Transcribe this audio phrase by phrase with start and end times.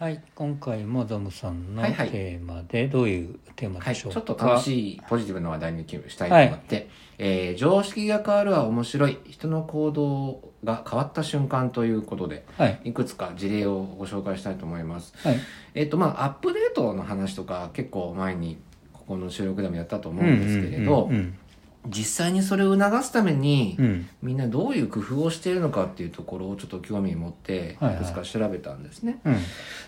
[0.00, 2.10] はい、今回もゾムさんのはいはい。
[2.10, 6.88] テーマでどういうテーマはい、でしょうか、ちょっと楽しいポジティブな話題にしたいと思って、
[7.18, 12.80] えー常識が変わるは面白い人の行動が変わった瞬間ということではい。
[12.84, 15.12] いくつか事例をご紹介したいと思います。
[15.18, 15.36] はい。
[15.74, 18.56] えっ、とまあアップデートの話とか結構前に
[18.94, 21.38] ここの収録でもやったと思うんですけれど、うんうん
[21.86, 23.84] 実際にそれを促すために、うん。
[23.84, 28.02] うんみんなどういう工夫をしているのかっていうところをちょっと興味を持ってはいはい。
[28.02, 29.36] いくつか調べたんですね、うん。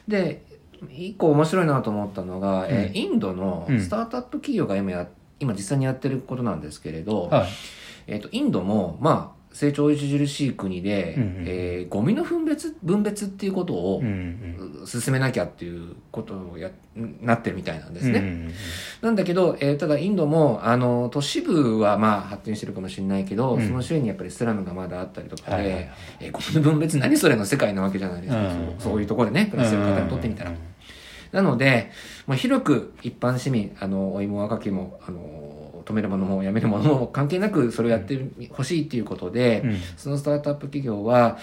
[0.08, 0.44] で
[0.90, 3.80] 一個面白いなと思ったのが、えーインドのうん。
[3.80, 5.06] スタートアップ企業が今や
[5.38, 7.48] 今実際にやってることなんですけれど、はい。
[8.06, 14.06] えっとインドもまあ成長著しい国で、うんうんえーゴミの分別分別っていうことをうん
[14.80, 14.86] うん。
[14.86, 16.70] 進めなきゃっていうことをや
[17.20, 18.52] なってるみたいなんですね、うんうん
[19.02, 23.66] なんだけど、えーただインドもあの都市部はまあ発展してるかもしれないけど、うん。
[23.66, 25.90] その周囲にやっぱりスラムがまだあったりとかで、はいはいはい。
[26.20, 28.48] えーゴミの分別何それの世界なわけじゃないですか、うん。
[28.48, 30.56] そうそういうところでね暮らしてる方にとってみたら、うん。
[31.32, 31.90] なので、
[32.26, 35.51] まあ、広く一般市民、あの、お芋若きも、あの、
[35.82, 38.18] 止めるものもやめるものも関係なくそれをやって
[38.50, 39.76] ほしいっていうことで、うん。
[39.96, 41.38] そのスタートアップ企業は、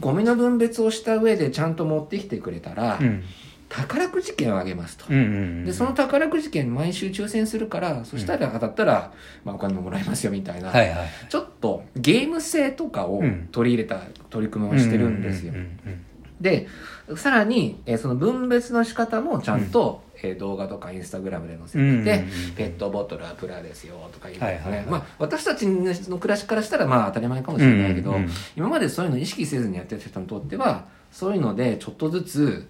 [0.00, 3.22] ゴミの分別をした上でちゃんと持ってきてくれたら、うん。
[3.68, 5.04] 宝くじ券をあげますと。
[5.08, 9.12] うんうんで、その宝くじ券毎週抽選するから、そしたら当たったら、
[9.44, 13.48] まあお金ももらえますよみたいな、はいはいちょっとゲーム性とかをうん。
[13.52, 15.52] 取り入れた取り組みをしてるんですよ。
[15.52, 15.56] う。
[15.56, 16.04] んうん
[16.40, 16.68] で、
[17.16, 24.86] さらに、えーその分別の仕方もちゃんと、えー動画とかインスタグラムで載せてて、うんうんうんペットボトルはプラですよとか言うのね、はいはいはい。
[24.86, 32.68] まあ私たちの暮らしからしたらまあ当たり前かもしれないけど、うんうんうん今までそういうの意識せずにやってた人にとっては、そういうのでちょっとずつ、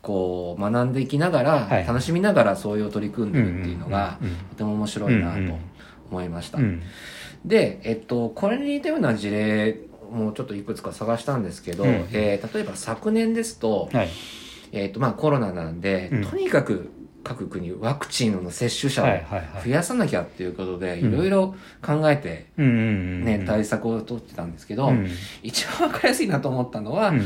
[0.00, 1.86] こう学んでいきながら、はい。
[1.86, 5.40] 楽しみながらそういう取り組んでるっていうのが、うんうんうんとても面白いなと
[6.10, 6.58] 思いました。
[6.58, 6.82] うん。
[7.44, 9.76] で、えっと、これに似たような事例
[10.12, 11.90] もちょっといくつか探したんですけど、うん。
[12.12, 14.08] えー例えば昨年ですと、はい。
[14.72, 16.24] えっとまあ、コロナなんで、うん。
[16.26, 16.90] とにかく
[17.24, 19.06] 各国ワクチンの接種者を
[19.64, 21.14] 増やさなきゃっていうことで、うん。
[21.14, 25.08] いろいろ考えて、うんうんうんね対策を取ってたんですけど、うん。
[25.42, 27.22] 一番わかりやすいなと思ったのは、うん。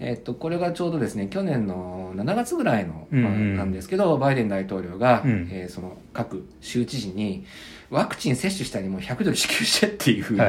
[0.00, 3.22] えっと、これがちょうどですね、去年の7月ぐらいの、うん。
[3.22, 5.48] まあなんですけど、バイデン大統領が、うん。
[5.50, 7.44] えーその各州知事に、
[7.90, 10.40] ワクチン接種したにも100ドル支給してっていうふうに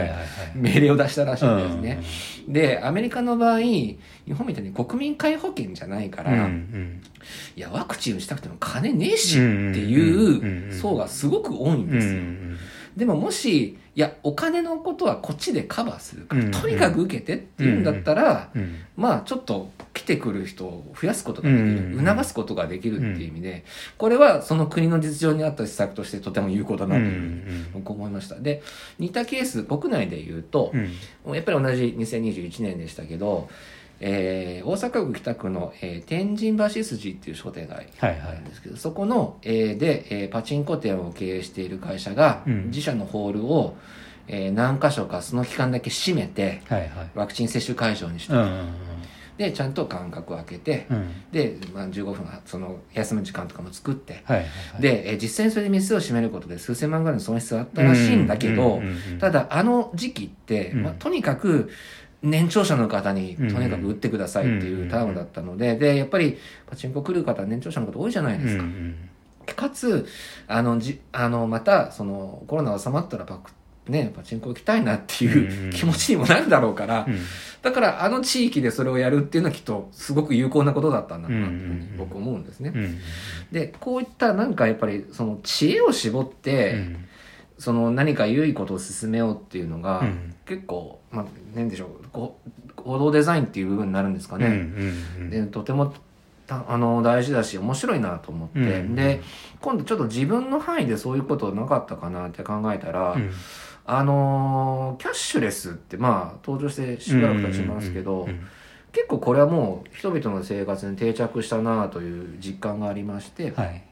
[0.56, 2.00] 命令を出したらしいんですね。
[2.02, 3.98] うんで、アメリカの場合、日
[4.36, 7.02] 本みたいに国民皆保険じゃないから、うんうん。
[7.56, 9.44] いや、ワクチンしたくても金ねえしって
[9.80, 12.14] いう層がすごく多いんうんですよ。
[12.14, 12.58] うん。
[12.98, 23.66] でももし、いや、お金のことはこっちでカバーするから、うんとにかく受けてっていうんだったら、うんまあちょっと来てくる人を増やすことができる、うん促すことができるっていう意味で、
[23.98, 28.36] これはその国の実情に合った施策としてとても有効だなというふうに僕思いました。
[28.36, 28.64] で、
[29.00, 30.72] 似たケース、国内で言うと
[31.26, 31.36] う、ん。
[31.36, 33.50] やっぱり同じ2021年でしたけど、
[34.02, 38.34] えー大阪府北区の、えー天神橋筋っていう商店街はいはい。
[38.36, 42.66] なんですけど、そこの、えーで、えーパチンコ店を経営している会社が、うん。
[42.68, 43.76] 自社のホールを、
[44.28, 46.90] えー何箇所かその期間だけ閉めて、はいはい。
[47.16, 48.36] ワクチン接種会場にした。
[48.36, 48.68] うんうん
[49.40, 50.98] で、ちゃんと間隔を空けて、うん。
[50.98, 54.82] うんで、まあ、15分はその休む時間とかも作って、はいはいはい。
[54.82, 59.18] で、えー実際にそれで店を閉めることで数千万ぐらいの損失があったらしいんだけど、うんうんうんうん。
[59.20, 60.84] ただあの時期って、うん。
[60.84, 61.70] まあ、とにかく
[62.22, 66.38] 年長者の方にとにかく打ってくださいっていうタームだったので、で、やっぱり
[66.68, 68.64] パチンコ来る方は年長者の方多いじゃないですか。
[68.64, 68.96] うん
[69.56, 70.06] かつ、
[70.48, 73.52] あの、じ、あの、また、その、コロナ収まったらパク、
[73.90, 77.20] ね、パチンコ行きたいなってうんいう気持ちにもなるだろうから、うん。
[77.62, 81.48] だからあの地域でそれをやるっていうのはきっとすごく有効なことだったんだな
[81.98, 82.72] 僕思うんですね。
[82.74, 83.00] うん。
[83.52, 87.06] で、こういったなんかやっぱりその知恵を絞って、うん
[87.60, 90.36] その何か良いことを進めようっていうのが、うん。
[90.46, 91.26] 結構、まあ、
[91.56, 94.48] なんでしょう、こう行動デザインっていう部分になるんですかね。
[94.48, 95.30] うんうんうん。
[95.30, 95.94] で、とても
[96.48, 99.22] たあの大事だし面白いなと思って、うんで、
[99.62, 103.32] 今度ちょっと自分の範囲でそういうことなかったかなって考えたら、うん。
[103.86, 108.48] あのーキャッシュレスってまあ登場してしばらく経ちますけど、うんうん。
[108.92, 113.84] 結構これはもう人々の生活に定着したなという実感がありまして、はい。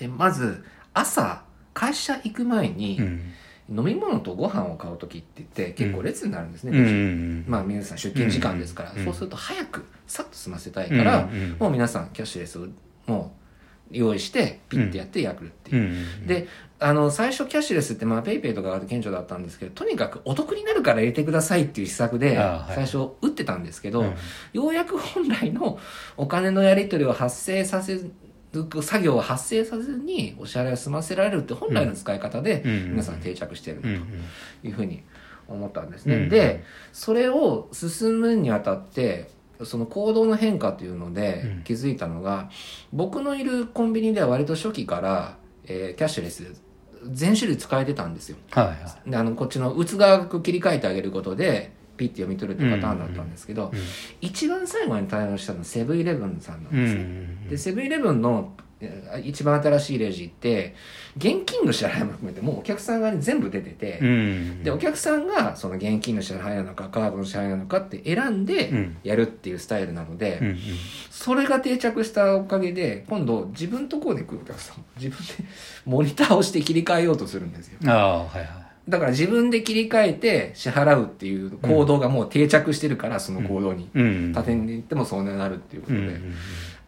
[0.00, 0.64] えまず
[0.94, 1.42] 朝
[1.74, 3.32] 会社行く前にうん。
[3.72, 12.66] 飲み物とご飯を買う時って言って結構列になるんですね、うんうんまあ皆さん出勤時間ですから、うんそうすると早くさっと済ませたいから、うんうんもう皆さんキャッシュレスを
[13.06, 13.32] も
[13.92, 15.82] う用意してピッてやってやるっていう。
[15.82, 15.86] う、
[16.24, 16.48] んで
[16.80, 22.36] あの最初キャッシュレスってまあペイペイとかが顕著だったんですけどとにかくお得になるから入れてくださいっていう施策で
[22.74, 24.14] 最初打ってたんですけど、うん。
[24.52, 25.78] ようやく本来の
[26.16, 28.12] お金のやり取りを発生させる
[28.82, 32.90] 作業を発生させずにお支払いを済ませられるって本来の使い方でうん。
[32.90, 33.94] 皆さん定着してるとうん。
[34.64, 35.02] いうふうに
[35.48, 36.16] 思ったんですね。
[36.16, 36.28] うん。
[36.28, 39.30] で、それを進むにあたって、
[39.64, 41.62] その行動の変化というのでうん。
[41.64, 42.50] 気づいたのが、
[42.92, 46.60] 僕のいるコンビニでは割と初期から、えーキャッシュレス
[47.12, 48.36] 全種類使えてたんですよ。
[48.50, 48.72] はいは
[49.06, 49.10] い。
[49.10, 53.70] であのこっちの打つ側を切り替えてあげることでピッて読み取るっていうパターンだったんですけど、
[54.22, 60.74] 一番最後に対応したのはセブンイレブンさんなんですね、んでセブンイレブンのえー一番新しいレジって
[61.18, 68.96] 現金の支払いも含めてもうお客さん側に全部出てて、うんでお客さんがその現金の支払いなのかカードの支払いなのかって選んうでん。
[69.04, 70.40] やるっていうスタイルなので、
[71.10, 75.44] それが定着したおかげで今度自分とこで来るお客さん自分で
[75.84, 77.78] モニターをして切り替えようとするんですよ。
[77.86, 78.59] ああはいはい
[78.90, 83.88] だから自分で切り替えて支払うっていう行動がもう定着してるから、その行動に。
[83.94, 84.32] うん。
[84.34, 86.34] 縦に行ってもそうなるっていうことで、うんうん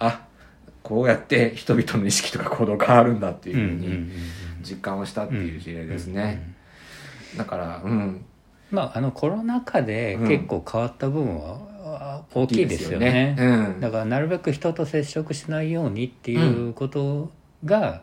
[0.00, 0.26] あ
[0.82, 4.10] こうやって人々の意識とか行動変わるんだっていううんふうに
[4.64, 6.54] 実感をしたっていう事例ですね、
[7.37, 8.25] だからうん。
[8.72, 13.37] まああのコロナ禍で結構変わった部分はあ大きいですよね。
[13.38, 13.81] うん。
[13.81, 17.31] だからなるべく人と接触しないようにっていうこと
[17.64, 18.02] が、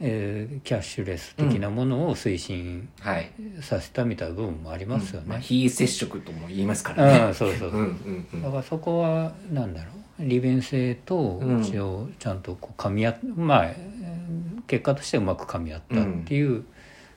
[0.00, 3.30] えーキャッシュレス的なものを推進はい
[3.60, 5.44] させたみたいな部分もありますよまあ、ね。
[5.44, 7.70] 非接触とも言いますかうらねん、そうそうそう。
[7.70, 9.90] うんうんうんだからそこはなんだろ
[10.20, 16.64] う利便性とうん一応ちゃんとこう噛み合っまあえー結果としてうまく噛み合ったっていう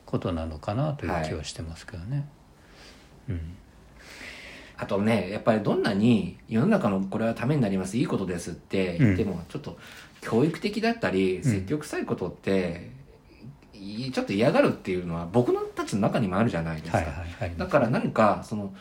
[0.06, 2.27] ことなのかなという気はしてますけどね。
[3.30, 3.39] うん
[4.77, 9.77] あとねやっぱりどんなに世の中のこれはためになりますいいことですって言っても、ちょっと
[10.22, 12.89] 教育的だったり積極臭いことって、
[13.74, 17.54] いちょっと嫌がるっていうのは僕のたちの中にもあるじゃないですか、はいはいはい。
[17.57, 18.74] だから何かその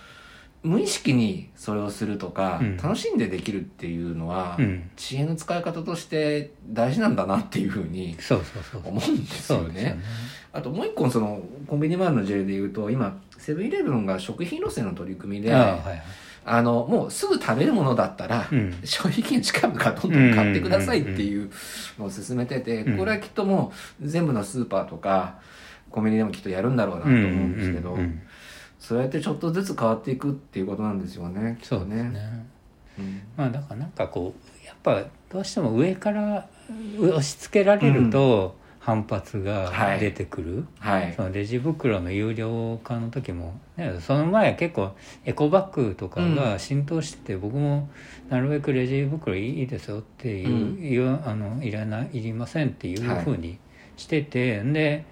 [0.63, 8.17] 無意識にそれをするとか、うん楽しんでできるっていうのは、うん知恵の使い方として大事なんだなっていうふうに。
[8.85, 9.99] 思うんですよねそうですよね。
[10.55, 16.03] あともう一個そのコンビニマンの事例で言うと今セブンイレブンが食品路線の取り組みでああはいはい。
[16.47, 18.73] あのもうすぐ食べるものだったら、うん。
[18.85, 21.51] 消費期限近いからどんどん買ってくださいっていう
[21.99, 25.39] のを進めてて、うんこれはきっともう全部のスーパーとか
[25.91, 27.99] コンビニでもきっとやるんだろうなと思うんですけど、
[28.79, 32.47] そうやってちょっとずつ変わっていくっていうことなんですよねきっとそうですね。
[32.99, 33.23] うん。
[33.37, 35.03] まあだからなんかこうやっぱ
[35.33, 36.47] どうしても上から
[37.01, 38.55] 押し付けられると
[38.85, 41.15] 反発が出てくる、はい。
[41.17, 44.95] そのレジ袋の有料化の時も、ね、その前結構
[45.25, 47.89] エコバッグとかが浸透してて、僕も
[48.29, 51.21] なるべくレジ袋いいですよっていう、うん。
[51.25, 53.59] あのいらないいりませんっていうはいふうに
[53.97, 55.07] してて、で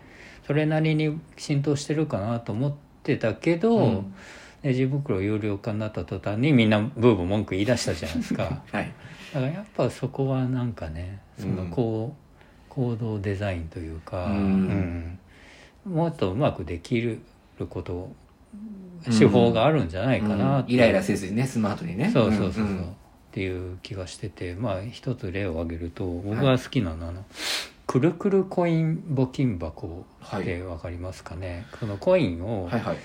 [0.47, 4.15] それなりに浸透してるかなと思ってたけど、うん。
[4.63, 8.63] レジ袋有料化になった途端にみんなブーブー文句言い出したじゃないですか。
[8.71, 8.93] はい。
[9.33, 11.71] だからやっぱそこはなんかねそのうん。
[11.71, 12.22] こう、
[12.75, 15.19] 行動デザインというか、うん。
[15.85, 15.95] うん。
[15.95, 17.21] もっとうまくできる
[17.69, 18.11] こと
[19.05, 20.73] 手法があるんじゃないかなって。
[20.73, 20.79] うん。
[20.79, 22.11] イライラせずにねスマートにね。
[22.11, 22.81] そうそうそうそう、っ
[23.33, 27.27] ていう気がしててまあ一つ例を挙げると僕が好きなのはあの、
[27.87, 32.97] くるくるコイン募金箱って分かりますかね、そのコインをはいはい。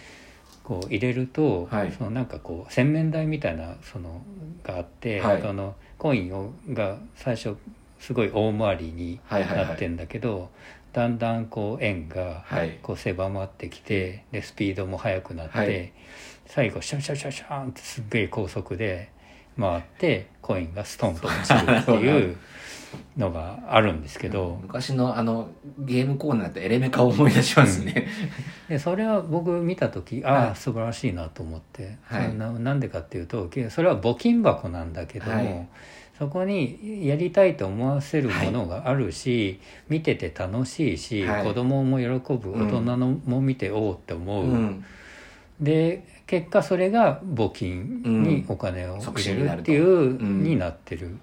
[0.64, 1.92] こう入れると、はい。
[1.92, 4.22] そのなんかこう洗面台みたいなその
[4.64, 5.42] があって、はい。
[5.42, 7.58] そのコインをが最初
[8.00, 9.68] すごい大回りにはいはいはい。
[9.68, 10.50] なってんだけど、
[10.94, 12.80] だんだんこう円がはい。
[12.82, 15.94] こう狭まってきてでスピードも速くなって、はい。
[16.48, 19.10] 最後シャンシャンシャンシャンってすっげえ高速で
[19.60, 22.38] 回ってコインがストンと落ちるっていう
[23.18, 28.07] のがあるんですけど、 昔のあのゲームコーナーだったエレメカを思い出しますね、
[28.69, 30.50] でそれは僕見た時あはい。
[30.52, 32.33] あ素晴らしいなと思って、はい。
[32.33, 35.68] ななんでかっていうとけそれは募金箱なんだけども、はい
[36.18, 41.44] そこにやりたいと思わせるものがあるし、見てて楽しいし、はい。
[41.44, 44.86] 子供も喜ぶうん大人のも見ておおって思う、うん。
[45.62, 50.44] で結果それが募金にお金を促入れるっていううん。
[50.44, 51.18] になってる。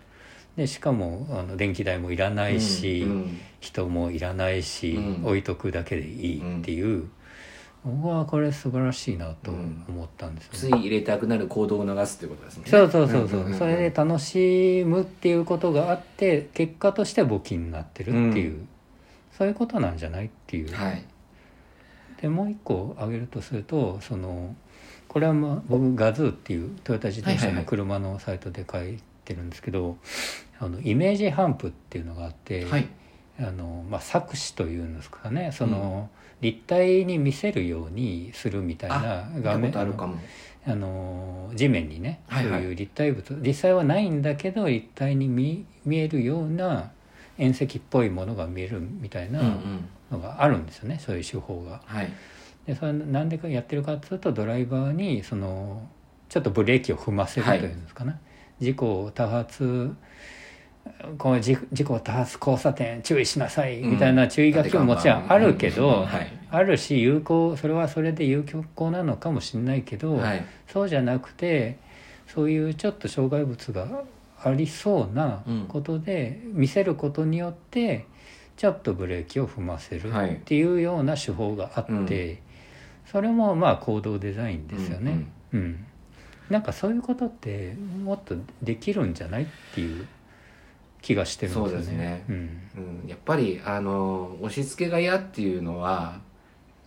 [0.56, 3.40] でしかもあの電気代もいらないし、うん。
[3.58, 5.26] 人もいらないし、うん。
[5.26, 7.08] 置いとくだけでいいっていう、
[7.84, 12.64] 僕はこれ素晴らしいなと思ったんですつよね、い入れたくなる行動を促すってことですね。
[12.66, 13.50] そうそうそうそう,、ん。
[13.50, 18.66] んんそれで楽しむっていうことがあって結果として募金になってるっていう、う
[19.36, 21.04] そういうことなんじゃないっていう、はい。
[22.22, 24.56] でもう一個挙げるとするとその
[25.08, 29.98] これは、まあ、僕ガズーっていうトヨタ自転車の車のサイトで書いてるんですけど、
[30.58, 32.88] あのイメージハンプっていうのがあって、はい
[33.38, 35.50] あのまあ、作詞というんですかね。
[35.52, 36.08] その、
[36.40, 40.16] 立体に見せるようにするみたいなあ見たことあるかも。
[40.66, 42.62] あの地面にね、はいはい。
[42.62, 43.40] そういう立体物。
[43.46, 46.90] 実際はないんだけど立体に見見えるような
[47.36, 49.88] 遠石っぽいものが見えるみたいなうんうん。
[50.10, 51.80] のがあるんですよね、そういう手法が。
[51.84, 52.12] はい。
[52.66, 55.86] でそれなんでかやってるかっていうとドライバーにその
[56.28, 58.18] ちょっとブレーキを踏ませるというんですかね、
[58.58, 59.94] 事故多発
[61.18, 66.26] この事事故多発交差点注意しなさいみたいな注意書きももちろんあるけど、うんはい。
[66.50, 70.44] あるし有効それはそれで有効なのかもしれないけど、はい。
[70.68, 71.78] そうじゃなくて
[72.26, 74.04] そういうちょっと障害物が
[74.42, 78.06] ありそうなことで見せることによって
[78.56, 80.34] ちょっとブレーキを踏ませるはい。
[80.34, 82.38] っていうような手法があって、うん。
[83.10, 85.26] それもまあ行動デザインですよね。
[85.52, 85.86] うん。
[86.50, 87.74] なんかそういうことって
[88.04, 90.06] もっとできるんじゃないっていう
[91.04, 91.70] 気がしてるんですよね。
[91.70, 92.24] そうですね。
[92.30, 92.36] うん。
[93.04, 96.18] うん、やっぱりあの押し付けが嫌っていうのは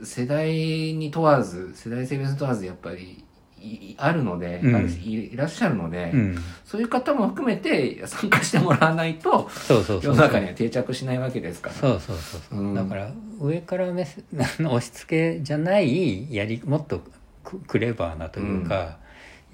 [0.02, 3.24] 世代に問わず世代性別に問わずやっぱり
[3.60, 4.90] いあるので、うん。
[4.90, 6.38] いいらっしゃるので、うん。
[6.66, 11.76] そういう方も含めて参加してもらわないとそうそうそう世の中には定着しないわけですから。
[11.76, 12.74] そうそうそうそう、うん。
[12.74, 17.04] だから上から 押し付けじゃないやりもっと
[17.44, 18.98] ククレバーなというか、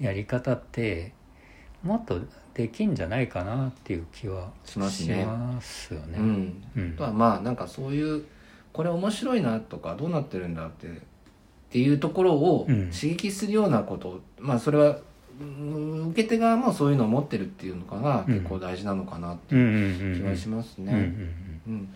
[0.00, 1.12] やり方って
[1.82, 2.18] もっと
[2.54, 5.24] できんじゃないかなっていう気はしますね。
[5.26, 6.18] ますよね。
[6.18, 6.62] うん。
[6.76, 6.92] うん。
[6.94, 8.24] あとはまあなんかそういう
[8.72, 10.90] これ面白いなとかどうなってるんだってっ
[11.70, 12.90] ていうところをうん。
[12.90, 14.98] 刺激するようなこと、まあそれは
[15.40, 18.34] うん受け手側もそういうのを持ってるっていうのかがうん。
[18.34, 20.20] 結構大事なのかなってうんうんうんうん。
[20.20, 20.92] 気はしますね。
[20.92, 21.10] うんうんうんっ
[21.66, 21.88] うん。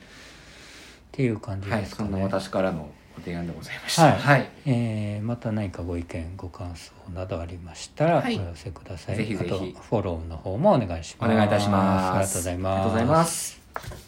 [1.13, 2.11] ていう感じはい、ですかね。
[2.11, 4.03] そんな私からのご提案でございました。
[4.03, 4.13] はい。
[4.19, 8.37] はい、えーまた何かご意見ご感想などありましたらおはい。
[8.37, 9.51] 寄せください、ぜひぜひ。
[9.51, 11.33] あとフォローの方もお願いします。
[11.33, 12.07] お願いいたします。
[12.11, 12.75] ありがとうございます。
[12.75, 14.08] ありがとうございます。